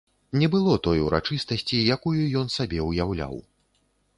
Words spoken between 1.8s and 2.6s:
якую ён